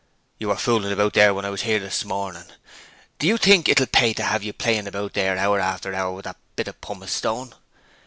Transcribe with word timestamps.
You 0.39 0.47
were 0.47 0.57
fooling 0.57 0.91
about 0.91 1.13
there 1.13 1.31
when 1.31 1.45
I 1.45 1.51
was 1.51 1.61
here 1.61 1.77
this 1.77 2.03
morning. 2.03 2.45
Do 3.19 3.27
you 3.27 3.37
think 3.37 3.69
it'll 3.69 3.85
pay 3.85 4.13
to 4.13 4.23
have 4.23 4.41
you 4.41 4.51
playing 4.51 4.87
about 4.87 5.13
there 5.13 5.37
hour 5.37 5.59
after 5.59 5.93
hour 5.93 6.11
with 6.13 6.25
a 6.25 6.35
bit 6.55 6.67
of 6.67 6.81
pumice 6.81 7.11
stone? 7.13 7.53